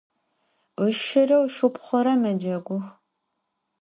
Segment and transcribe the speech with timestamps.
[0.87, 2.83] Işşıre ışşıpxhure mecegux.